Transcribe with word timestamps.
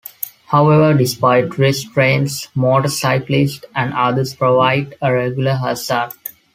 However, 0.47 0.97
despite 0.97 1.59
restraints, 1.59 2.47
motor 2.55 2.87
cyclists 2.89 3.63
and 3.75 3.93
others 3.93 4.33
provide 4.33 4.95
a 4.99 5.13
regular 5.13 5.53
hazard. 5.53 6.09